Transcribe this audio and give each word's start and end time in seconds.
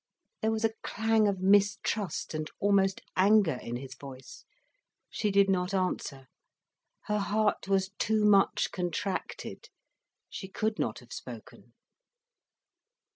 There 0.41 0.49
was 0.49 0.65
a 0.65 0.73
clang 0.81 1.27
of 1.27 1.41
mistrust 1.41 2.33
and 2.33 2.49
almost 2.59 3.01
anger 3.15 3.59
in 3.61 3.75
his 3.75 3.93
voice. 3.93 4.45
She 5.11 5.29
did 5.29 5.47
not 5.47 5.75
answer. 5.75 6.25
Her 7.03 7.19
heart 7.19 7.67
was 7.67 7.91
too 7.99 8.25
much 8.25 8.71
contracted. 8.71 9.69
She 10.27 10.47
could 10.47 10.79
not 10.79 10.97
have 11.01 11.13
spoken. 11.13 11.73